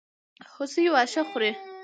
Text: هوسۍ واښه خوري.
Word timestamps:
هوسۍ 0.51 0.85
واښه 0.91 1.21
خوري. 1.29 1.51